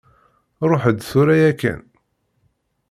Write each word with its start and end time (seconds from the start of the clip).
Ṛuḥ-d 0.69 0.99
tura 1.09 1.35
yakkan! 1.41 1.81